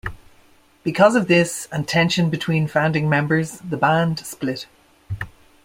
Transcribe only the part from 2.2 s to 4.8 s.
between founding members, the band split.